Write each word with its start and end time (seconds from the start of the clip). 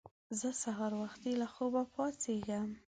زه 0.39 0.49
سهار 0.63 0.91
وختي 1.03 1.31
له 1.41 1.47
خوبه 1.53 1.81
پاڅېږم 1.93 2.69